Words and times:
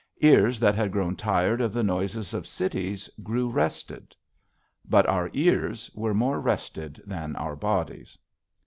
Ears 0.21 0.59
that 0.59 0.73
had 0.73 0.91
grown 0.91 1.15
tired 1.15 1.61
of 1.61 1.73
the 1.73 1.83
noises 1.83 2.33
of 2.33 2.47
cities 2.47 3.07
grew 3.21 3.47
rested. 3.47 4.15
But 4.89 5.05
our 5.05 5.29
ears 5.31 5.91
were 5.93 6.15
more 6.15 6.39
rested 6.39 6.99
than 7.05 7.35
our 7.35 7.55
bodies. 7.55 8.17